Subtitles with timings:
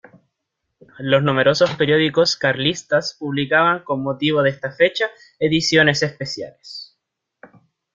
[0.97, 5.05] Los numerosos periódicos carlistas publicaban, con motivo de esta fecha,
[5.37, 6.97] ediciones especiales.